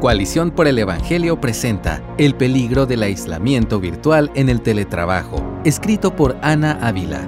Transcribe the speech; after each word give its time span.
Coalición 0.00 0.50
por 0.50 0.66
el 0.66 0.78
Evangelio 0.78 1.38
presenta 1.42 2.02
El 2.16 2.34
peligro 2.34 2.86
del 2.86 3.02
aislamiento 3.02 3.80
virtual 3.80 4.32
en 4.34 4.48
el 4.48 4.62
teletrabajo, 4.62 5.60
escrito 5.66 6.16
por 6.16 6.38
Ana 6.40 6.72
Ávila. 6.80 7.20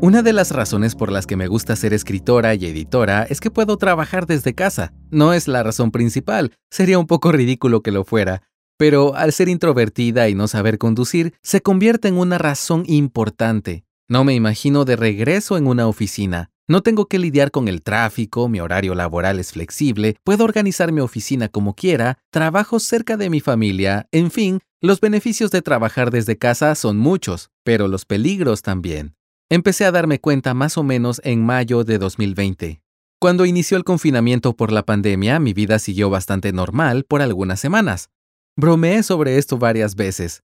Una 0.00 0.22
de 0.22 0.32
las 0.32 0.50
razones 0.50 0.94
por 0.94 1.12
las 1.12 1.26
que 1.26 1.36
me 1.36 1.46
gusta 1.46 1.76
ser 1.76 1.92
escritora 1.92 2.54
y 2.54 2.64
editora 2.64 3.24
es 3.24 3.40
que 3.40 3.50
puedo 3.50 3.76
trabajar 3.76 4.24
desde 4.24 4.54
casa. 4.54 4.94
No 5.10 5.34
es 5.34 5.46
la 5.46 5.62
razón 5.62 5.90
principal, 5.90 6.54
sería 6.70 6.98
un 6.98 7.06
poco 7.06 7.32
ridículo 7.32 7.82
que 7.82 7.92
lo 7.92 8.04
fuera, 8.04 8.40
pero 8.78 9.14
al 9.14 9.34
ser 9.34 9.50
introvertida 9.50 10.30
y 10.30 10.34
no 10.34 10.48
saber 10.48 10.78
conducir, 10.78 11.34
se 11.42 11.60
convierte 11.60 12.08
en 12.08 12.16
una 12.16 12.38
razón 12.38 12.84
importante. 12.86 13.84
No 14.08 14.24
me 14.24 14.34
imagino 14.34 14.86
de 14.86 14.96
regreso 14.96 15.58
en 15.58 15.66
una 15.66 15.86
oficina. 15.86 16.48
No 16.68 16.82
tengo 16.82 17.06
que 17.06 17.20
lidiar 17.20 17.52
con 17.52 17.68
el 17.68 17.80
tráfico, 17.80 18.48
mi 18.48 18.58
horario 18.58 18.96
laboral 18.96 19.38
es 19.38 19.52
flexible, 19.52 20.16
puedo 20.24 20.42
organizar 20.42 20.90
mi 20.90 21.00
oficina 21.00 21.48
como 21.48 21.74
quiera, 21.74 22.18
trabajo 22.30 22.80
cerca 22.80 23.16
de 23.16 23.30
mi 23.30 23.38
familia, 23.38 24.08
en 24.10 24.32
fin, 24.32 24.58
los 24.80 25.00
beneficios 25.00 25.52
de 25.52 25.62
trabajar 25.62 26.10
desde 26.10 26.38
casa 26.38 26.74
son 26.74 26.96
muchos, 26.96 27.50
pero 27.62 27.86
los 27.86 28.04
peligros 28.04 28.62
también. 28.62 29.14
Empecé 29.48 29.84
a 29.84 29.92
darme 29.92 30.18
cuenta 30.20 30.54
más 30.54 30.76
o 30.76 30.82
menos 30.82 31.20
en 31.22 31.44
mayo 31.44 31.84
de 31.84 31.98
2020. 31.98 32.82
Cuando 33.20 33.46
inició 33.46 33.76
el 33.76 33.84
confinamiento 33.84 34.56
por 34.56 34.72
la 34.72 34.82
pandemia, 34.84 35.38
mi 35.38 35.52
vida 35.52 35.78
siguió 35.78 36.10
bastante 36.10 36.52
normal 36.52 37.04
por 37.04 37.22
algunas 37.22 37.60
semanas. 37.60 38.10
Bromeé 38.56 39.04
sobre 39.04 39.38
esto 39.38 39.56
varias 39.56 39.94
veces. 39.94 40.42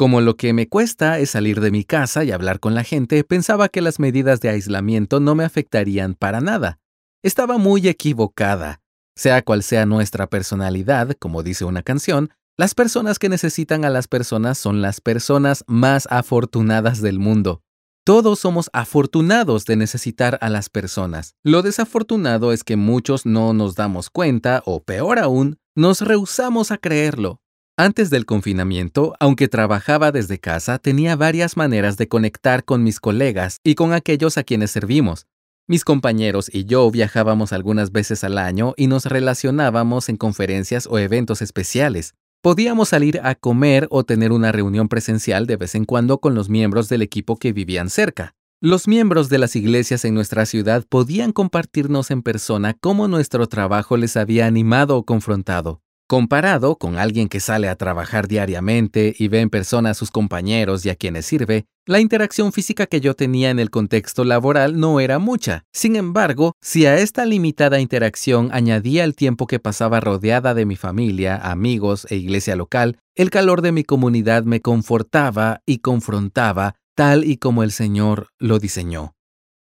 Como 0.00 0.22
lo 0.22 0.38
que 0.38 0.54
me 0.54 0.66
cuesta 0.66 1.18
es 1.18 1.28
salir 1.28 1.60
de 1.60 1.70
mi 1.70 1.84
casa 1.84 2.24
y 2.24 2.32
hablar 2.32 2.58
con 2.58 2.74
la 2.74 2.84
gente, 2.84 3.22
pensaba 3.22 3.68
que 3.68 3.82
las 3.82 3.98
medidas 3.98 4.40
de 4.40 4.48
aislamiento 4.48 5.20
no 5.20 5.34
me 5.34 5.44
afectarían 5.44 6.14
para 6.14 6.40
nada. 6.40 6.78
Estaba 7.22 7.58
muy 7.58 7.86
equivocada. 7.86 8.80
Sea 9.14 9.42
cual 9.42 9.62
sea 9.62 9.84
nuestra 9.84 10.26
personalidad, 10.26 11.10
como 11.18 11.42
dice 11.42 11.66
una 11.66 11.82
canción, 11.82 12.30
las 12.56 12.74
personas 12.74 13.18
que 13.18 13.28
necesitan 13.28 13.84
a 13.84 13.90
las 13.90 14.08
personas 14.08 14.56
son 14.56 14.80
las 14.80 15.02
personas 15.02 15.64
más 15.66 16.08
afortunadas 16.10 17.02
del 17.02 17.18
mundo. 17.18 17.60
Todos 18.02 18.38
somos 18.38 18.70
afortunados 18.72 19.66
de 19.66 19.76
necesitar 19.76 20.38
a 20.40 20.48
las 20.48 20.70
personas. 20.70 21.34
Lo 21.44 21.60
desafortunado 21.60 22.54
es 22.54 22.64
que 22.64 22.76
muchos 22.76 23.26
no 23.26 23.52
nos 23.52 23.74
damos 23.74 24.08
cuenta 24.08 24.62
o 24.64 24.82
peor 24.82 25.18
aún, 25.18 25.58
nos 25.76 26.00
rehusamos 26.00 26.70
a 26.70 26.78
creerlo. 26.78 27.42
Antes 27.80 28.10
del 28.10 28.26
confinamiento, 28.26 29.14
aunque 29.20 29.48
trabajaba 29.48 30.12
desde 30.12 30.38
casa, 30.38 30.78
tenía 30.78 31.16
varias 31.16 31.56
maneras 31.56 31.96
de 31.96 32.08
conectar 32.08 32.62
con 32.62 32.82
mis 32.82 33.00
colegas 33.00 33.56
y 33.64 33.74
con 33.74 33.94
aquellos 33.94 34.36
a 34.36 34.42
quienes 34.42 34.70
servimos. 34.70 35.26
Mis 35.66 35.82
compañeros 35.82 36.50
y 36.52 36.66
yo 36.66 36.90
viajábamos 36.90 37.54
algunas 37.54 37.90
veces 37.90 38.22
al 38.22 38.36
año 38.36 38.74
y 38.76 38.86
nos 38.86 39.06
relacionábamos 39.06 40.10
en 40.10 40.18
conferencias 40.18 40.86
o 40.90 40.98
eventos 40.98 41.40
especiales. 41.40 42.12
Podíamos 42.42 42.90
salir 42.90 43.18
a 43.22 43.34
comer 43.34 43.88
o 43.88 44.04
tener 44.04 44.30
una 44.30 44.52
reunión 44.52 44.90
presencial 44.90 45.46
de 45.46 45.56
vez 45.56 45.74
en 45.74 45.86
cuando 45.86 46.18
con 46.18 46.34
los 46.34 46.50
miembros 46.50 46.90
del 46.90 47.00
equipo 47.00 47.38
que 47.38 47.54
vivían 47.54 47.88
cerca. 47.88 48.34
Los 48.60 48.88
miembros 48.88 49.30
de 49.30 49.38
las 49.38 49.56
iglesias 49.56 50.04
en 50.04 50.12
nuestra 50.12 50.44
ciudad 50.44 50.84
podían 50.86 51.32
compartirnos 51.32 52.10
en 52.10 52.20
persona 52.20 52.74
cómo 52.74 53.08
nuestro 53.08 53.46
trabajo 53.46 53.96
les 53.96 54.18
había 54.18 54.44
animado 54.46 54.98
o 54.98 55.06
confrontado. 55.06 55.80
Comparado 56.10 56.74
con 56.74 56.98
alguien 56.98 57.28
que 57.28 57.38
sale 57.38 57.68
a 57.68 57.76
trabajar 57.76 58.26
diariamente 58.26 59.14
y 59.16 59.28
ve 59.28 59.42
en 59.42 59.48
persona 59.48 59.90
a 59.90 59.94
sus 59.94 60.10
compañeros 60.10 60.84
y 60.84 60.90
a 60.90 60.96
quienes 60.96 61.24
sirve, 61.24 61.66
la 61.86 62.00
interacción 62.00 62.50
física 62.50 62.86
que 62.86 63.00
yo 63.00 63.14
tenía 63.14 63.48
en 63.50 63.60
el 63.60 63.70
contexto 63.70 64.24
laboral 64.24 64.80
no 64.80 64.98
era 64.98 65.20
mucha. 65.20 65.62
Sin 65.72 65.94
embargo, 65.94 66.54
si 66.60 66.84
a 66.84 66.98
esta 66.98 67.24
limitada 67.26 67.78
interacción 67.78 68.48
añadía 68.52 69.04
el 69.04 69.14
tiempo 69.14 69.46
que 69.46 69.60
pasaba 69.60 70.00
rodeada 70.00 70.52
de 70.52 70.66
mi 70.66 70.74
familia, 70.74 71.36
amigos 71.36 72.08
e 72.10 72.16
iglesia 72.16 72.56
local, 72.56 72.98
el 73.14 73.30
calor 73.30 73.62
de 73.62 73.70
mi 73.70 73.84
comunidad 73.84 74.42
me 74.42 74.60
confortaba 74.60 75.62
y 75.64 75.78
confrontaba 75.78 76.74
tal 76.96 77.22
y 77.22 77.36
como 77.36 77.62
el 77.62 77.70
Señor 77.70 78.30
lo 78.40 78.58
diseñó. 78.58 79.14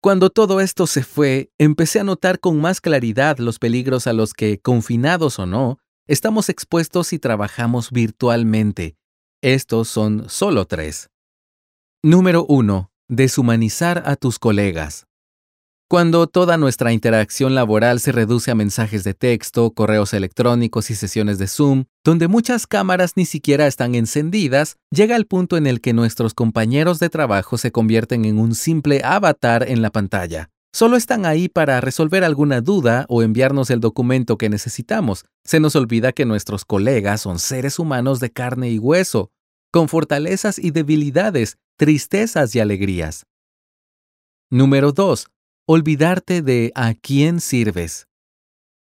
Cuando 0.00 0.30
todo 0.30 0.60
esto 0.60 0.86
se 0.86 1.02
fue, 1.02 1.50
empecé 1.58 1.98
a 1.98 2.04
notar 2.04 2.38
con 2.38 2.60
más 2.60 2.80
claridad 2.80 3.38
los 3.38 3.58
peligros 3.58 4.06
a 4.06 4.12
los 4.12 4.32
que, 4.34 4.60
confinados 4.60 5.40
o 5.40 5.46
no, 5.46 5.78
Estamos 6.08 6.48
expuestos 6.48 7.08
si 7.08 7.18
trabajamos 7.18 7.90
virtualmente. 7.90 8.96
Estos 9.42 9.88
son 9.88 10.30
solo 10.30 10.64
tres. 10.64 11.10
Número 12.02 12.46
1. 12.48 12.90
Deshumanizar 13.10 14.02
a 14.06 14.16
tus 14.16 14.38
colegas. 14.38 15.06
Cuando 15.86 16.26
toda 16.26 16.56
nuestra 16.56 16.94
interacción 16.94 17.54
laboral 17.54 18.00
se 18.00 18.12
reduce 18.12 18.50
a 18.50 18.54
mensajes 18.54 19.04
de 19.04 19.12
texto, 19.12 19.70
correos 19.72 20.14
electrónicos 20.14 20.90
y 20.90 20.94
sesiones 20.94 21.38
de 21.38 21.46
Zoom, 21.46 21.84
donde 22.02 22.26
muchas 22.26 22.66
cámaras 22.66 23.12
ni 23.16 23.26
siquiera 23.26 23.66
están 23.66 23.94
encendidas, 23.94 24.76
llega 24.90 25.14
el 25.14 25.26
punto 25.26 25.58
en 25.58 25.66
el 25.66 25.82
que 25.82 25.92
nuestros 25.92 26.32
compañeros 26.32 27.00
de 27.00 27.10
trabajo 27.10 27.58
se 27.58 27.70
convierten 27.70 28.24
en 28.24 28.38
un 28.38 28.54
simple 28.54 29.02
avatar 29.04 29.68
en 29.68 29.82
la 29.82 29.90
pantalla. 29.90 30.48
Solo 30.72 30.96
están 30.96 31.24
ahí 31.24 31.48
para 31.48 31.80
resolver 31.80 32.24
alguna 32.24 32.60
duda 32.60 33.06
o 33.08 33.22
enviarnos 33.22 33.70
el 33.70 33.80
documento 33.80 34.36
que 34.36 34.48
necesitamos. 34.48 35.24
Se 35.44 35.60
nos 35.60 35.74
olvida 35.76 36.12
que 36.12 36.26
nuestros 36.26 36.64
colegas 36.64 37.22
son 37.22 37.38
seres 37.38 37.78
humanos 37.78 38.20
de 38.20 38.30
carne 38.30 38.70
y 38.70 38.78
hueso, 38.78 39.30
con 39.72 39.88
fortalezas 39.88 40.58
y 40.58 40.70
debilidades, 40.70 41.58
tristezas 41.76 42.54
y 42.54 42.60
alegrías. 42.60 43.26
Número 44.50 44.92
2. 44.92 45.26
Olvidarte 45.66 46.42
de 46.42 46.72
a 46.74 46.94
quién 46.94 47.40
sirves. 47.40 48.06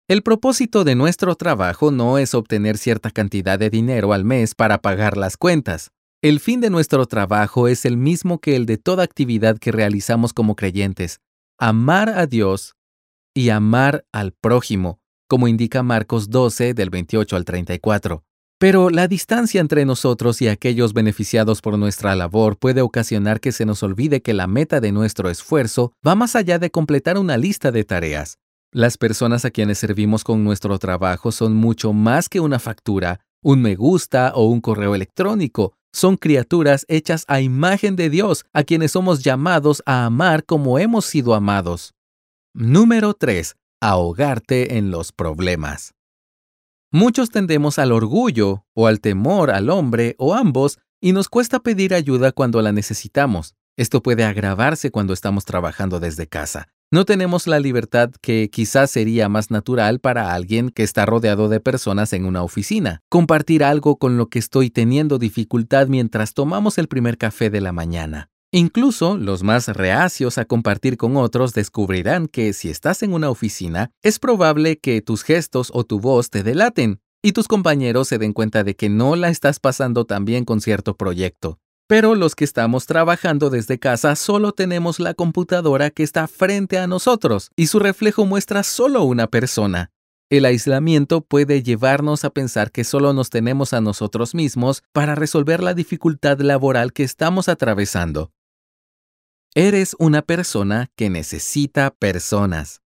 El 0.10 0.22
propósito 0.22 0.84
de 0.84 0.96
nuestro 0.96 1.36
trabajo 1.36 1.92
no 1.92 2.18
es 2.18 2.34
obtener 2.34 2.78
cierta 2.78 3.10
cantidad 3.10 3.58
de 3.58 3.70
dinero 3.70 4.14
al 4.14 4.26
mes 4.26 4.56
para 4.56 4.82
pagar 4.82 5.16
las 5.16 5.38
cuentas. 5.38 5.92
El 6.22 6.40
fin 6.40 6.60
de 6.60 6.70
nuestro 6.70 7.06
trabajo 7.06 7.68
es 7.68 7.86
el 7.86 7.98
mismo 7.98 8.40
que 8.40 8.56
el 8.56 8.66
de 8.66 8.78
toda 8.78 9.04
actividad 9.04 9.58
que 9.58 9.72
realizamos 9.72 10.34
como 10.34 10.56
creyentes, 10.56 11.20
amar 11.66 12.09
a 12.09 12.28
Dios 12.28 12.75
y 13.34 13.47
amar 13.47 14.06
al 14.12 14.34
prójimo, 14.34 15.00
como 15.29 15.47
indica 15.47 15.81
Marcos 15.81 16.29
12 16.29 16.74
del 16.74 16.90
28 16.90 17.38
al 17.38 17.46
34. 17.46 18.25
Pero 18.59 18.90
la 18.90 19.07
distancia 19.07 19.62
entre 19.62 19.85
nosotros 19.85 20.41
y 20.41 20.50
aquellos 20.50 20.91
beneficiados 20.91 21.62
por 21.62 21.78
nuestra 21.78 22.18
labor 22.18 22.57
puede 22.57 22.81
ocasionar 22.81 23.40
que 23.40 23.53
se 23.53 23.66
nos 23.66 23.81
olvide 23.81 24.22
que 24.22 24.34
la 24.34 24.46
meta 24.46 24.81
de 24.81 24.91
nuestro 24.91 25.29
esfuerzo 25.29 25.94
va 26.06 26.16
más 26.16 26.35
allá 26.35 26.59
de 26.59 26.69
completar 26.69 27.18
una 27.18 27.38
lista 27.38 27.72
de 27.72 27.85
tareas. 27.85 28.40
Las 28.73 28.97
personas 28.97 29.46
a 29.46 29.52
quienes 29.52 29.78
servimos 29.78 30.25
con 30.25 30.44
nuestro 30.44 30.78
trabajo 30.79 31.31
son 31.31 31.56
mucho 31.56 31.94
más 31.94 32.28
que 32.28 32.41
una 32.41 32.59
factura, 32.59 33.22
un 33.41 33.62
me 33.62 33.75
gusta 33.75 34.34
o 34.35 34.47
un 34.47 34.59
correo 34.59 34.96
electrónico, 34.96 35.78
son 35.94 36.18
criaturas 36.18 36.86
hechas 36.90 37.24
a 37.28 37.40
imagen 37.40 37.96
de 37.96 38.09
Dios, 38.09 38.46
a 38.52 38.64
quienes 38.64 38.92
somos 38.92 39.24
llamados 39.24 39.84
a 39.86 40.06
amar 40.06 40.44
como 40.44 40.80
hemos 40.80 41.06
sido 41.06 41.36
amados. 41.36 41.94
Número 42.54 43.14
3. 43.14 43.56
Ahogarte 43.80 44.78
en 44.78 44.92
los 44.92 45.12
problemas. 45.12 45.94
Muchos 46.92 47.30
tendemos 47.30 47.80
al 47.80 47.92
orgullo 47.92 48.66
o 48.74 48.88
al 48.88 49.00
temor 49.00 49.52
al 49.52 49.70
hombre 49.70 50.16
o 50.18 50.34
ambos 50.34 50.80
y 51.00 51.12
nos 51.12 51.30
cuesta 51.30 51.59
pedir 51.59 51.94
ayuda 51.94 52.32
cuando 52.32 52.62
la 52.62 52.72
necesitamos. 52.72 53.56
Esto 53.75 54.03
puede 54.03 54.23
agravarse 54.23 54.91
cuando 54.91 55.13
estamos 55.13 55.45
trabajando 55.45 56.00
desde 56.00 56.28
casa. 56.28 56.67
No 56.91 57.06
tenemos 57.06 57.47
la 57.47 57.59
libertad 57.59 58.11
que 58.22 58.51
quizás 58.51 58.91
sería 58.91 59.29
más 59.29 59.50
natural 59.50 60.00
para 60.00 60.35
alguien 60.35 60.69
que 60.69 60.84
está 60.84 61.07
rodeado 61.07 61.50
de 61.50 61.59
personas 61.59 62.13
en 62.13 62.25
una 62.25 62.44
oficina. 62.44 63.01
Compartir 63.09 63.63
algo 63.63 63.97
con 63.97 64.16
lo 64.16 64.28
que 64.28 64.38
estoy 64.38 64.69
teniendo 64.69 65.17
dificultad 65.17 65.88
mientras 65.88 66.35
tomamos 66.35 66.78
el 66.78 66.88
primer 66.88 67.17
café 67.17 67.50
de 67.50 67.61
la 67.61 67.72
mañana. 67.72 68.29
Incluso 68.51 69.17
los 69.17 69.41
más 69.41 69.67
reacios 69.69 70.38
a 70.38 70.45
compartir 70.45 70.95
con 70.95 71.17
otros 71.17 71.55
descubrirán 71.55 72.28
que 72.28 72.53
si 72.53 72.69
estás 72.69 73.01
en 73.01 73.13
una 73.13 73.31
oficina, 73.31 73.90
es 74.03 74.19
probable 74.19 74.78
que 74.78 75.01
tus 75.01 75.23
gestos 75.23 75.72
o 75.73 75.84
tu 75.85 76.00
voz 76.00 76.29
te 76.29 76.44
delaten 76.44 77.00
y 77.23 77.31
tus 77.31 77.47
compañeros 77.47 78.09
se 78.09 78.19
den 78.19 78.34
cuenta 78.34 78.64
de 78.64 78.76
que 78.76 78.90
no 78.90 79.16
la 79.16 79.29
estás 79.29 79.59
pasando 79.59 80.05
tan 80.05 80.26
bien 80.26 80.46
con 80.46 80.61
cierto 80.61 80.96
proyecto. 80.96 81.58
Pero 81.88 82.16
los 82.16 82.35
que 82.35 82.46
estamos 82.46 82.85
trabajando 82.85 83.50
desde 83.50 83.78
casa 83.78 84.16
solo 84.16 84.53
tenemos 84.53 85.00
la 85.00 85.14
computadora 85.14 85.90
que 85.90 86.03
está 86.03 86.28
frente 86.28 86.78
a 86.78 86.88
nosotros 86.88 87.52
y 87.56 87.68
su 87.68 87.80
reflejo 87.80 88.26
muestra 88.26 88.64
solo 88.64 89.03
una 89.03 89.28
persona. 89.28 89.91
El 90.30 90.46
aislamiento 90.46 91.22
puede 91.22 91.62
llevarnos 91.62 92.26
a 92.26 92.32
pensar 92.32 92.72
que 92.72 92.84
solo 92.84 93.14
nos 93.14 93.30
tenemos 93.30 93.74
a 93.74 93.82
nosotros 93.82 94.34
mismos 94.34 94.82
para 94.91 95.14
resolver 95.14 95.62
la 95.62 95.74
dificultad 95.74 96.40
laboral 96.40 96.94
que 96.94 97.03
estamos 97.03 97.50
atravesando. 97.50 98.32
Eres 99.53 99.96
una 100.00 100.24
persona 100.24 100.90
que 100.96 101.12
necesita 101.12 101.91
personas. 101.91 102.82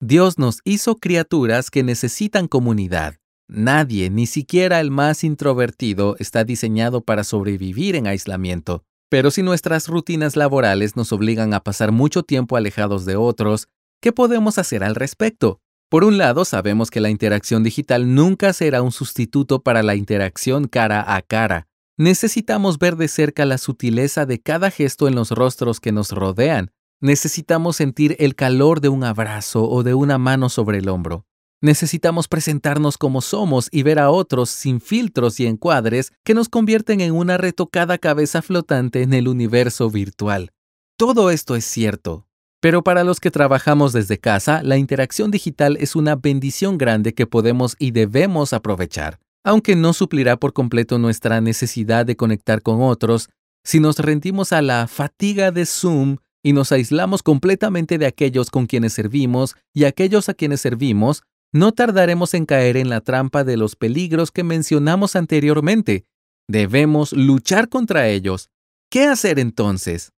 Dios 0.00 0.38
nos 0.38 0.60
hizo 0.64 0.96
criaturas 0.96 1.70
que 1.70 1.82
necesitan 1.82 2.48
comunidad. 2.48 3.16
Nadie, 3.48 4.08
ni 4.08 4.26
siquiera 4.26 4.80
el 4.80 4.90
más 4.90 5.22
introvertido, 5.22 6.16
está 6.18 6.44
diseñado 6.44 7.02
para 7.02 7.24
sobrevivir 7.24 7.94
en 7.94 8.06
aislamiento. 8.06 8.84
Pero 9.10 9.30
si 9.30 9.42
nuestras 9.42 9.88
rutinas 9.88 10.34
laborales 10.34 10.96
nos 10.96 11.12
obligan 11.12 11.52
a 11.52 11.60
pasar 11.60 11.92
mucho 11.92 12.22
tiempo 12.22 12.56
alejados 12.56 13.04
de 13.04 13.16
otros, 13.16 13.68
¿qué 14.00 14.12
podemos 14.12 14.58
hacer 14.58 14.82
al 14.82 14.94
respecto? 14.94 15.60
Por 15.90 16.04
un 16.04 16.18
lado, 16.18 16.44
sabemos 16.44 16.90
que 16.90 17.00
la 17.00 17.10
interacción 17.10 17.62
digital 17.62 18.14
nunca 18.14 18.52
será 18.52 18.82
un 18.82 18.92
sustituto 18.92 19.62
para 19.62 19.82
la 19.82 19.94
interacción 19.94 20.66
cara 20.66 21.14
a 21.14 21.22
cara. 21.22 21.68
Necesitamos 21.96 22.78
ver 22.78 22.96
de 22.96 23.06
cerca 23.06 23.44
la 23.44 23.58
sutileza 23.58 24.26
de 24.26 24.40
cada 24.40 24.70
gesto 24.70 25.06
en 25.06 25.14
los 25.14 25.30
rostros 25.30 25.78
que 25.78 25.92
nos 25.92 26.10
rodean. 26.10 26.72
Necesitamos 27.00 27.76
sentir 27.76 28.16
el 28.18 28.34
calor 28.34 28.80
de 28.80 28.88
un 28.88 29.04
abrazo 29.04 29.68
o 29.68 29.82
de 29.82 29.94
una 29.94 30.18
mano 30.18 30.48
sobre 30.48 30.78
el 30.78 30.88
hombro. 30.88 31.26
Necesitamos 31.64 32.28
presentarnos 32.28 32.98
como 32.98 33.22
somos 33.22 33.68
y 33.72 33.82
ver 33.82 33.98
a 33.98 34.10
otros 34.10 34.50
sin 34.50 34.80
filtros 34.82 35.40
y 35.40 35.46
encuadres 35.46 36.12
que 36.22 36.34
nos 36.34 36.50
convierten 36.50 37.00
en 37.00 37.12
una 37.12 37.38
retocada 37.38 37.96
cabeza 37.96 38.42
flotante 38.42 39.00
en 39.00 39.14
el 39.14 39.28
universo 39.28 39.88
virtual. 39.88 40.50
Todo 40.98 41.30
esto 41.30 41.56
es 41.56 41.64
cierto, 41.64 42.26
pero 42.60 42.84
para 42.84 43.02
los 43.02 43.18
que 43.18 43.30
trabajamos 43.30 43.94
desde 43.94 44.18
casa, 44.18 44.62
la 44.62 44.76
interacción 44.76 45.30
digital 45.30 45.78
es 45.80 45.96
una 45.96 46.16
bendición 46.16 46.76
grande 46.76 47.14
que 47.14 47.26
podemos 47.26 47.76
y 47.78 47.92
debemos 47.92 48.52
aprovechar 48.52 49.18
aunque 49.44 49.76
no 49.76 49.92
suplirá 49.92 50.38
por 50.38 50.52
completo 50.54 50.98
nuestra 50.98 51.40
necesidad 51.40 52.06
de 52.06 52.16
conectar 52.16 52.62
con 52.62 52.82
otros, 52.82 53.28
si 53.62 53.78
nos 53.78 53.98
rendimos 53.98 54.52
a 54.52 54.62
la 54.62 54.88
fatiga 54.88 55.50
de 55.50 55.66
Zoom 55.66 56.16
y 56.42 56.52
nos 56.52 56.72
aislamos 56.72 57.22
completamente 57.22 57.98
de 57.98 58.06
aquellos 58.06 58.50
con 58.50 58.66
quienes 58.66 58.94
servimos 58.94 59.54
y 59.72 59.84
aquellos 59.84 60.28
a 60.28 60.34
quienes 60.34 60.60
servimos, 60.60 61.22
no 61.54 61.72
tardaremos 61.72 62.34
en 62.34 62.44
caer 62.44 62.76
en 62.76 62.90
la 62.90 63.00
trampa 63.00 63.44
de 63.44 63.56
los 63.56 63.76
peligros 63.76 64.30
que 64.30 64.44
mencionamos 64.44 65.16
anteriormente. 65.16 66.04
Debemos 66.46 67.14
luchar 67.14 67.70
contra 67.70 68.08
ellos. 68.08 68.50
¿Qué 68.90 69.06
hacer 69.06 69.38
entonces? 69.38 70.12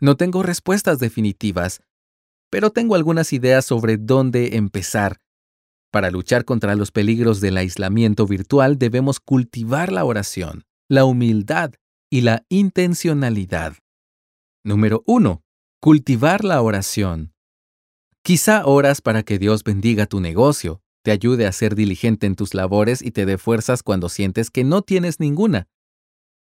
No 0.00 0.16
tengo 0.16 0.44
respuestas 0.44 1.00
definitivas, 1.00 1.82
pero 2.48 2.70
tengo 2.70 2.94
algunas 2.94 3.32
ideas 3.32 3.64
sobre 3.64 3.96
dónde 3.96 4.56
empezar 4.56 5.20
para 5.90 6.10
luchar 6.10 6.44
contra 6.44 6.76
los 6.76 6.92
peligros 6.92 7.40
del 7.40 7.56
aislamiento 7.56 8.26
virtual 8.26 8.78
debemos 8.78 9.18
cultivar 9.18 9.90
la 9.90 10.04
oración, 10.04 10.64
la 10.88 11.04
humildad 11.04 11.72
y 12.08 12.20
la 12.20 12.44
intencionalidad. 12.48 13.76
Número 14.64 15.02
1. 15.06 15.42
Cultivar 15.80 16.44
la 16.44 16.62
oración. 16.62 17.32
Quizá 18.22 18.66
oras 18.66 19.00
para 19.00 19.22
que 19.22 19.38
Dios 19.38 19.64
bendiga 19.64 20.06
tu 20.06 20.20
negocio, 20.20 20.82
te 21.02 21.10
ayude 21.10 21.46
a 21.46 21.52
ser 21.52 21.74
diligente 21.74 22.26
en 22.26 22.36
tus 22.36 22.52
labores 22.52 23.00
y 23.00 23.12
te 23.12 23.24
dé 23.24 23.38
fuerzas 23.38 23.82
cuando 23.82 24.08
sientes 24.08 24.50
que 24.50 24.64
no 24.64 24.82
tienes 24.82 25.20
ninguna. 25.20 25.68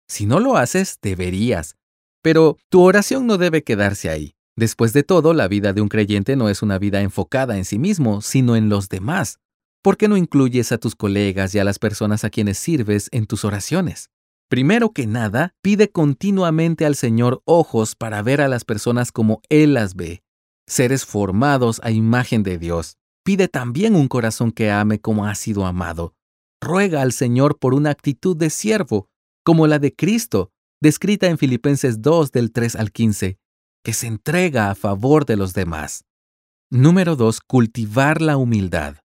Si 0.08 0.24
no 0.24 0.40
lo 0.40 0.56
haces, 0.56 0.98
deberías. 1.02 1.76
Pero 2.22 2.56
tu 2.70 2.82
oración 2.82 3.26
no 3.26 3.36
debe 3.36 3.62
quedarse 3.62 4.08
ahí. 4.08 4.34
Después 4.56 4.94
de 4.94 5.02
todo, 5.02 5.34
la 5.34 5.48
vida 5.48 5.74
de 5.74 5.82
un 5.82 5.88
creyente 5.88 6.34
no 6.34 6.48
es 6.48 6.62
una 6.62 6.78
vida 6.78 7.02
enfocada 7.02 7.58
en 7.58 7.66
sí 7.66 7.78
mismo, 7.78 8.22
sino 8.22 8.56
en 8.56 8.70
los 8.70 8.88
demás. 8.88 9.38
¿Por 9.82 9.98
qué 9.98 10.08
no 10.08 10.16
incluyes 10.16 10.72
a 10.72 10.78
tus 10.78 10.96
colegas 10.96 11.54
y 11.54 11.58
a 11.58 11.64
las 11.64 11.78
personas 11.78 12.24
a 12.24 12.30
quienes 12.30 12.56
sirves 12.56 13.08
en 13.12 13.26
tus 13.26 13.44
oraciones? 13.44 14.08
Primero 14.48 14.90
que 14.92 15.06
nada, 15.06 15.54
pide 15.60 15.90
continuamente 15.90 16.86
al 16.86 16.94
Señor 16.94 17.42
ojos 17.44 17.94
para 17.96 18.22
ver 18.22 18.40
a 18.40 18.48
las 18.48 18.64
personas 18.64 19.12
como 19.12 19.42
Él 19.48 19.74
las 19.74 19.94
ve, 19.94 20.22
seres 20.66 21.04
formados 21.04 21.80
a 21.82 21.90
imagen 21.90 22.42
de 22.42 22.58
Dios. 22.58 22.96
Pide 23.24 23.48
también 23.48 23.96
un 23.96 24.08
corazón 24.08 24.52
que 24.52 24.70
ame 24.70 25.00
como 25.00 25.26
ha 25.26 25.34
sido 25.34 25.66
amado. 25.66 26.14
Ruega 26.60 27.02
al 27.02 27.12
Señor 27.12 27.58
por 27.58 27.74
una 27.74 27.90
actitud 27.90 28.36
de 28.36 28.50
siervo, 28.50 29.08
como 29.44 29.66
la 29.66 29.78
de 29.78 29.94
Cristo, 29.94 30.50
descrita 30.80 31.26
en 31.26 31.38
Filipenses 31.38 32.02
2 32.02 32.32
del 32.32 32.52
3 32.52 32.76
al 32.76 32.92
15 32.92 33.38
que 33.86 33.92
se 33.92 34.08
entrega 34.08 34.68
a 34.68 34.74
favor 34.74 35.26
de 35.26 35.36
los 35.36 35.54
demás. 35.54 36.04
Número 36.72 37.14
2. 37.14 37.38
Cultivar 37.46 38.20
la 38.20 38.36
humildad. 38.36 38.96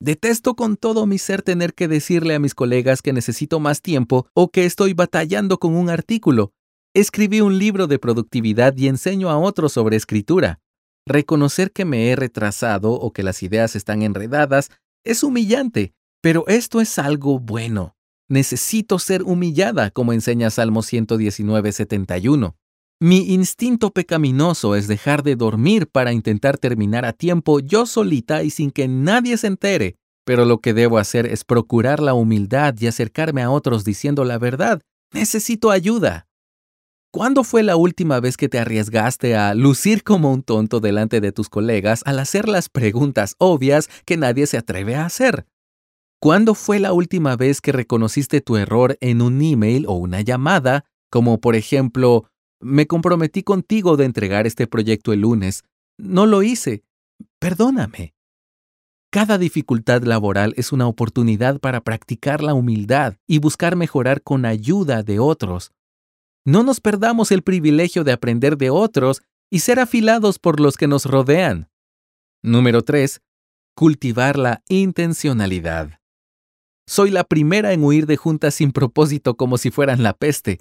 Detesto 0.00 0.54
con 0.54 0.78
todo 0.78 1.04
mi 1.04 1.18
ser 1.18 1.42
tener 1.42 1.74
que 1.74 1.86
decirle 1.86 2.34
a 2.34 2.38
mis 2.38 2.54
colegas 2.54 3.02
que 3.02 3.12
necesito 3.12 3.60
más 3.60 3.82
tiempo 3.82 4.26
o 4.32 4.48
que 4.48 4.64
estoy 4.64 4.94
batallando 4.94 5.58
con 5.58 5.76
un 5.76 5.90
artículo. 5.90 6.54
Escribí 6.96 7.40
un 7.40 7.58
libro 7.58 7.88
de 7.88 7.98
productividad 7.98 8.76
y 8.76 8.86
enseño 8.86 9.28
a 9.28 9.36
otros 9.36 9.72
sobre 9.72 9.96
escritura. 9.96 10.60
Reconocer 11.04 11.72
que 11.72 11.84
me 11.84 12.08
he 12.08 12.14
retrasado 12.14 12.92
o 12.92 13.12
que 13.12 13.24
las 13.24 13.42
ideas 13.42 13.74
están 13.74 14.02
enredadas 14.02 14.70
es 15.04 15.24
humillante, 15.24 15.92
pero 16.22 16.44
esto 16.46 16.80
es 16.80 17.00
algo 17.00 17.40
bueno. 17.40 17.96
Necesito 18.28 19.00
ser 19.00 19.24
humillada, 19.24 19.90
como 19.90 20.12
enseña 20.12 20.50
Salmo 20.50 20.82
119, 20.82 21.72
71. 21.72 22.54
Mi 23.00 23.34
instinto 23.34 23.90
pecaminoso 23.90 24.76
es 24.76 24.86
dejar 24.86 25.24
de 25.24 25.34
dormir 25.34 25.88
para 25.88 26.12
intentar 26.12 26.58
terminar 26.58 27.04
a 27.04 27.12
tiempo 27.12 27.58
yo 27.58 27.86
solita 27.86 28.44
y 28.44 28.50
sin 28.50 28.70
que 28.70 28.86
nadie 28.86 29.36
se 29.36 29.48
entere, 29.48 29.96
pero 30.24 30.44
lo 30.44 30.60
que 30.60 30.72
debo 30.72 30.98
hacer 30.98 31.26
es 31.26 31.42
procurar 31.42 32.00
la 32.00 32.14
humildad 32.14 32.76
y 32.78 32.86
acercarme 32.86 33.42
a 33.42 33.50
otros 33.50 33.84
diciendo 33.84 34.24
la 34.24 34.38
verdad. 34.38 34.80
Necesito 35.12 35.72
ayuda. 35.72 36.28
¿Cuándo 37.14 37.44
fue 37.44 37.62
la 37.62 37.76
última 37.76 38.18
vez 38.18 38.36
que 38.36 38.48
te 38.48 38.58
arriesgaste 38.58 39.36
a 39.36 39.54
lucir 39.54 40.02
como 40.02 40.32
un 40.32 40.42
tonto 40.42 40.80
delante 40.80 41.20
de 41.20 41.30
tus 41.30 41.48
colegas 41.48 42.02
al 42.06 42.18
hacer 42.18 42.48
las 42.48 42.68
preguntas 42.68 43.36
obvias 43.38 43.88
que 44.04 44.16
nadie 44.16 44.48
se 44.48 44.58
atreve 44.58 44.96
a 44.96 45.06
hacer? 45.06 45.46
¿Cuándo 46.20 46.56
fue 46.56 46.80
la 46.80 46.92
última 46.92 47.36
vez 47.36 47.60
que 47.60 47.70
reconociste 47.70 48.40
tu 48.40 48.56
error 48.56 48.98
en 49.00 49.22
un 49.22 49.40
email 49.42 49.86
o 49.86 49.92
una 49.92 50.22
llamada, 50.22 50.86
como 51.08 51.40
por 51.40 51.54
ejemplo, 51.54 52.24
me 52.58 52.88
comprometí 52.88 53.44
contigo 53.44 53.96
de 53.96 54.06
entregar 54.06 54.48
este 54.48 54.66
proyecto 54.66 55.12
el 55.12 55.20
lunes. 55.20 55.62
No 55.96 56.26
lo 56.26 56.42
hice. 56.42 56.82
Perdóname. 57.38 58.16
Cada 59.12 59.38
dificultad 59.38 60.02
laboral 60.02 60.52
es 60.56 60.72
una 60.72 60.88
oportunidad 60.88 61.60
para 61.60 61.80
practicar 61.80 62.42
la 62.42 62.54
humildad 62.54 63.14
y 63.28 63.38
buscar 63.38 63.76
mejorar 63.76 64.20
con 64.20 64.44
ayuda 64.46 65.04
de 65.04 65.20
otros. 65.20 65.70
No 66.46 66.62
nos 66.62 66.80
perdamos 66.80 67.32
el 67.32 67.42
privilegio 67.42 68.04
de 68.04 68.12
aprender 68.12 68.58
de 68.58 68.68
otros 68.68 69.22
y 69.50 69.60
ser 69.60 69.80
afilados 69.80 70.38
por 70.38 70.60
los 70.60 70.76
que 70.76 70.86
nos 70.86 71.06
rodean. 71.06 71.70
Número 72.42 72.82
3. 72.82 73.22
Cultivar 73.74 74.38
la 74.38 74.62
intencionalidad. 74.68 76.00
Soy 76.86 77.10
la 77.10 77.24
primera 77.24 77.72
en 77.72 77.82
huir 77.82 78.06
de 78.06 78.18
juntas 78.18 78.56
sin 78.56 78.72
propósito 78.72 79.36
como 79.38 79.56
si 79.56 79.70
fueran 79.70 80.02
la 80.02 80.12
peste. 80.12 80.60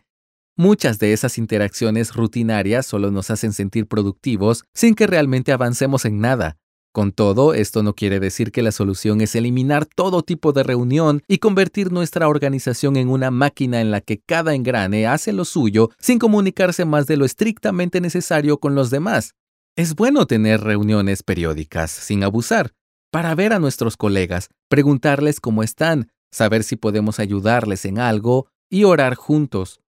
Muchas 0.55 0.99
de 0.99 1.11
esas 1.11 1.37
interacciones 1.37 2.13
rutinarias 2.13 2.85
solo 2.85 3.11
nos 3.11 3.29
hacen 3.29 3.51
sentir 3.51 3.85
productivos 3.87 4.63
sin 4.73 4.95
que 4.95 5.05
realmente 5.05 5.51
avancemos 5.51 6.05
en 6.05 6.19
nada. 6.21 6.57
Con 6.93 7.11
todo, 7.11 7.55
esto 7.55 7.81
no 7.81 7.95
quiere 7.95 8.19
decir 8.19 8.51
que 8.51 8.61
la 8.61 8.71
solución 8.71 9.19
es 9.21 9.33
eliminar 9.33 9.87
todo 9.87 10.21
tipo 10.21 10.53
de 10.53 10.61
reunión 10.61 11.23
y 11.27 11.39
convertir 11.39 11.91
nuestra 11.91 12.27
organización 12.27 12.97
en 12.97 13.09
una 13.09 13.31
máquina 13.31 13.81
en 13.81 13.89
la 13.89 13.99
que 13.99 14.19
cada 14.19 14.53
engrane 14.53 15.07
hace 15.07 15.33
lo 15.33 15.43
suyo 15.43 15.89
sin 15.97 16.19
comunicarse 16.19 16.85
más 16.85 17.07
de 17.07 17.17
lo 17.17 17.25
estrictamente 17.25 17.99
necesario 17.99 18.59
con 18.59 18.75
los 18.75 18.91
demás. 18.91 19.33
Es 19.75 19.95
bueno 19.95 20.27
tener 20.27 20.61
reuniones 20.61 21.23
periódicas, 21.23 21.89
sin 21.89 22.23
abusar, 22.23 22.73
para 23.11 23.33
ver 23.33 23.53
a 23.53 23.59
nuestros 23.59 23.97
colegas, 23.97 24.49
preguntarles 24.69 25.39
cómo 25.39 25.63
están, 25.63 26.11
saber 26.31 26.63
si 26.63 26.75
podemos 26.75 27.19
ayudarles 27.19 27.85
en 27.85 27.97
algo 27.97 28.45
y 28.69 28.83
orar 28.83 29.15
juntos. 29.15 29.81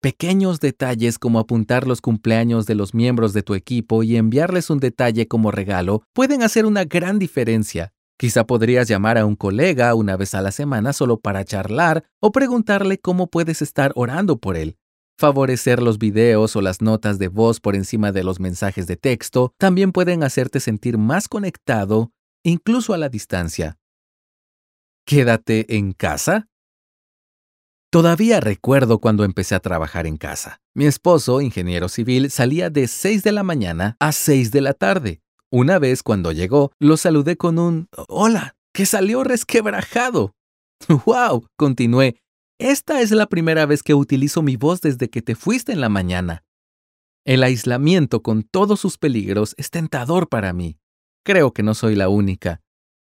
Pequeños 0.00 0.60
detalles 0.60 1.18
como 1.18 1.40
apuntar 1.40 1.88
los 1.88 2.00
cumpleaños 2.00 2.66
de 2.66 2.76
los 2.76 2.94
miembros 2.94 3.32
de 3.32 3.42
tu 3.42 3.56
equipo 3.56 4.04
y 4.04 4.16
enviarles 4.16 4.70
un 4.70 4.78
detalle 4.78 5.26
como 5.26 5.50
regalo 5.50 6.04
pueden 6.12 6.44
hacer 6.44 6.66
una 6.66 6.84
gran 6.84 7.18
diferencia. 7.18 7.92
Quizá 8.16 8.46
podrías 8.46 8.86
llamar 8.86 9.18
a 9.18 9.26
un 9.26 9.34
colega 9.34 9.92
una 9.96 10.16
vez 10.16 10.34
a 10.34 10.40
la 10.40 10.52
semana 10.52 10.92
solo 10.92 11.18
para 11.18 11.44
charlar 11.44 12.04
o 12.20 12.30
preguntarle 12.30 12.98
cómo 12.98 13.26
puedes 13.26 13.60
estar 13.60 13.90
orando 13.96 14.38
por 14.38 14.56
él. 14.56 14.76
Favorecer 15.18 15.82
los 15.82 15.98
videos 15.98 16.54
o 16.54 16.60
las 16.60 16.80
notas 16.80 17.18
de 17.18 17.26
voz 17.26 17.58
por 17.58 17.74
encima 17.74 18.12
de 18.12 18.22
los 18.22 18.38
mensajes 18.38 18.86
de 18.86 18.96
texto 18.96 19.52
también 19.58 19.90
pueden 19.90 20.22
hacerte 20.22 20.60
sentir 20.60 20.96
más 20.96 21.26
conectado, 21.26 22.12
incluso 22.44 22.94
a 22.94 22.98
la 22.98 23.08
distancia. 23.08 23.78
Quédate 25.04 25.76
en 25.76 25.90
casa 25.90 26.46
Todavía 27.90 28.40
recuerdo 28.40 28.98
cuando 28.98 29.24
empecé 29.24 29.54
a 29.54 29.60
trabajar 29.60 30.06
en 30.06 30.18
casa. 30.18 30.60
Mi 30.74 30.84
esposo, 30.84 31.40
ingeniero 31.40 31.88
civil, 31.88 32.30
salía 32.30 32.68
de 32.68 32.86
6 32.86 33.22
de 33.22 33.32
la 33.32 33.42
mañana 33.42 33.96
a 33.98 34.12
6 34.12 34.50
de 34.50 34.60
la 34.60 34.74
tarde. 34.74 35.22
Una 35.50 35.78
vez 35.78 36.02
cuando 36.02 36.32
llegó, 36.32 36.70
lo 36.78 36.98
saludé 36.98 37.38
con 37.38 37.58
un 37.58 37.88
Hola, 38.08 38.56
que 38.74 38.84
salió 38.84 39.24
resquebrajado. 39.24 40.34
¡Wow! 41.06 41.46
Continué. 41.56 42.20
Esta 42.60 43.00
es 43.00 43.10
la 43.10 43.26
primera 43.26 43.64
vez 43.64 43.82
que 43.82 43.94
utilizo 43.94 44.42
mi 44.42 44.56
voz 44.56 44.82
desde 44.82 45.08
que 45.08 45.22
te 45.22 45.34
fuiste 45.34 45.72
en 45.72 45.80
la 45.80 45.88
mañana. 45.88 46.44
El 47.24 47.42
aislamiento 47.42 48.22
con 48.22 48.42
todos 48.42 48.80
sus 48.80 48.98
peligros 48.98 49.54
es 49.56 49.70
tentador 49.70 50.28
para 50.28 50.52
mí. 50.52 50.78
Creo 51.24 51.52
que 51.52 51.62
no 51.62 51.72
soy 51.72 51.94
la 51.94 52.10
única. 52.10 52.60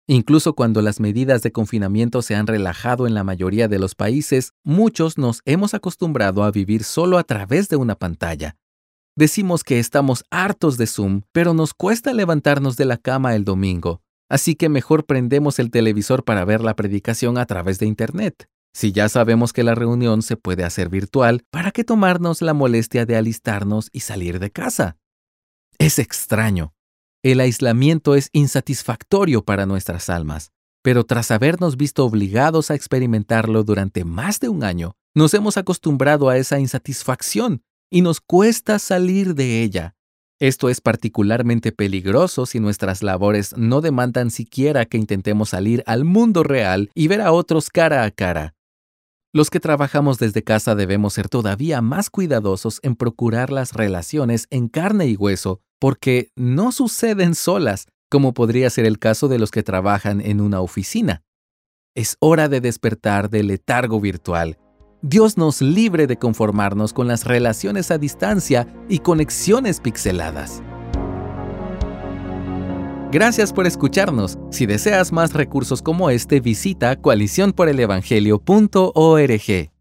Incluso 0.06 0.54
cuando 0.54 0.82
las 0.82 1.00
medidas 1.00 1.42
de 1.42 1.50
confinamiento 1.50 2.20
se 2.20 2.34
han 2.34 2.46
relajado 2.46 3.06
en 3.06 3.14
la 3.14 3.24
mayoría 3.24 3.68
de 3.68 3.78
los 3.78 3.94
países, 3.94 4.52
muchos 4.62 5.16
nos 5.16 5.40
hemos 5.46 5.72
acostumbrado 5.72 6.44
a 6.44 6.50
vivir 6.50 6.84
solo 6.84 7.16
a 7.16 7.24
través 7.24 7.70
de 7.70 7.76
una 7.76 7.94
pantalla. 7.94 8.56
Decimos 9.16 9.64
que 9.64 9.78
estamos 9.78 10.24
hartos 10.30 10.76
de 10.76 10.86
Zoom, 10.86 11.22
pero 11.32 11.54
nos 11.54 11.72
cuesta 11.72 12.12
levantarnos 12.12 12.76
de 12.76 12.84
la 12.84 12.98
cama 12.98 13.34
el 13.34 13.44
domingo. 13.44 14.02
así 14.28 14.56
que 14.56 14.68
mejor 14.68 15.04
prendemos 15.04 15.58
el 15.58 15.70
televisor 15.70 16.24
para 16.24 16.44
ver 16.44 16.60
la 16.62 16.74
predicación 16.74 17.38
a 17.38 17.46
través 17.46 17.78
de 17.78 17.86
Internet. 17.86 18.48
Si 18.74 18.90
ya 18.90 19.08
sabemos 19.08 19.52
que 19.52 19.62
la 19.62 19.76
reunión 19.76 20.22
se 20.22 20.36
puede 20.36 20.64
hacer 20.64 20.88
virtual, 20.88 21.44
¿para 21.50 21.70
qué 21.70 21.84
tomarnos 21.84 22.42
la 22.42 22.54
molestia 22.54 23.06
de 23.06 23.16
alistarnos 23.16 23.90
y 23.92 24.00
salir 24.00 24.40
de 24.40 24.50
casa? 24.50 24.96
Es 25.78 26.00
extraño. 26.00 26.74
El 27.24 27.40
aislamiento 27.40 28.16
es 28.16 28.28
insatisfactorio 28.34 29.46
para 29.46 29.64
nuestras 29.64 30.10
almas, 30.10 30.52
pero 30.82 31.04
tras 31.04 31.30
habernos 31.30 31.78
visto 31.78 32.04
obligados 32.04 32.70
a 32.70 32.74
experimentarlo 32.74 33.64
durante 33.64 34.04
más 34.04 34.40
de 34.40 34.50
un 34.50 34.62
año, 34.62 34.98
nos 35.14 35.32
hemos 35.32 35.56
acostumbrado 35.56 36.28
a 36.28 36.36
esa 36.36 36.60
insatisfacción 36.60 37.62
y 37.90 38.02
nos 38.02 38.20
cuesta 38.20 38.78
salir 38.78 39.34
de 39.34 39.62
ella. 39.62 39.96
Esto 40.38 40.68
es 40.68 40.82
particularmente 40.82 41.72
peligroso 41.72 42.44
si 42.44 42.60
nuestras 42.60 43.02
labores 43.02 43.56
no 43.56 43.80
demandan 43.80 44.30
siquiera 44.30 44.84
que 44.84 44.98
intentemos 44.98 45.48
salir 45.48 45.82
al 45.86 46.04
mundo 46.04 46.42
real 46.42 46.90
y 46.94 47.08
ver 47.08 47.22
a 47.22 47.32
otros 47.32 47.70
cara 47.70 48.04
a 48.04 48.10
cara. 48.10 48.54
Los 49.32 49.48
que 49.48 49.60
trabajamos 49.60 50.18
desde 50.18 50.44
casa 50.44 50.74
debemos 50.74 51.14
ser 51.14 51.30
todavía 51.30 51.80
más 51.80 52.10
cuidadosos 52.10 52.80
en 52.82 52.96
procurar 52.96 53.50
las 53.50 53.72
relaciones 53.72 54.46
en 54.50 54.68
carne 54.68 55.06
y 55.06 55.16
hueso, 55.16 55.62
porque 55.84 56.30
no 56.34 56.72
suceden 56.72 57.34
solas, 57.34 57.88
como 58.10 58.32
podría 58.32 58.70
ser 58.70 58.86
el 58.86 58.98
caso 58.98 59.28
de 59.28 59.38
los 59.38 59.50
que 59.50 59.62
trabajan 59.62 60.22
en 60.22 60.40
una 60.40 60.62
oficina. 60.62 61.20
Es 61.94 62.16
hora 62.20 62.48
de 62.48 62.62
despertar 62.62 63.28
del 63.28 63.48
letargo 63.48 64.00
virtual. 64.00 64.56
Dios 65.02 65.36
nos 65.36 65.60
libre 65.60 66.06
de 66.06 66.16
conformarnos 66.16 66.94
con 66.94 67.06
las 67.06 67.26
relaciones 67.26 67.90
a 67.90 67.98
distancia 67.98 68.66
y 68.88 69.00
conexiones 69.00 69.80
pixeladas. 69.80 70.62
Gracias 73.12 73.52
por 73.52 73.66
escucharnos. 73.66 74.38
Si 74.50 74.64
deseas 74.64 75.12
más 75.12 75.34
recursos 75.34 75.82
como 75.82 76.08
este, 76.08 76.40
visita 76.40 76.96
coaliciónporelevangelio.org. 76.96 79.73